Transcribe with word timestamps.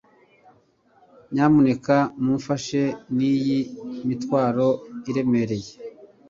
nyamuneka 1.33 1.95
mumfashe 2.23 2.81
niyi 3.15 3.59
mitwaro 4.07 4.67
iremereye 5.09 5.71